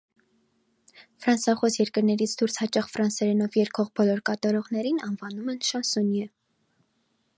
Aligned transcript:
Ֆրանսախոս 1.25 1.75
երկրներից 1.79 2.33
դուրս 2.41 2.57
հաճախ 2.61 2.89
ֆրանսերենով 2.93 3.59
երգող 3.59 3.93
բոլոր 4.01 4.25
կատարողներին 4.31 4.99
անվանում 5.11 5.53
են 5.55 5.61
շանսոնիե։ 5.69 6.25